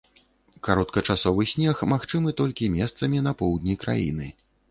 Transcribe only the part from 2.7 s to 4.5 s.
месцамі на поўдні краіны.